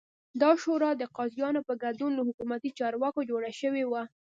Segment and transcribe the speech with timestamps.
[0.41, 4.03] دا شورا د قاضیانو په ګډون له حکومتي چارواکو جوړه شوې وه